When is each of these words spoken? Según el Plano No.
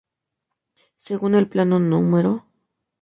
Según 0.97 1.35
el 1.35 1.47
Plano 1.47 1.77
No. 1.79 2.43